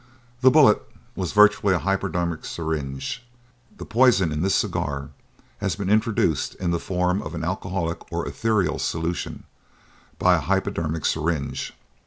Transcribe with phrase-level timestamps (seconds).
[0.41, 0.81] "The bullet
[1.15, 3.21] was virtually a hypodermic syringe;
[3.77, 5.11] the poison in this cigar
[5.59, 9.43] has been introduced, in the form of an alcoholic or ethereal solution,
[10.17, 11.75] by a hypodermic syringe.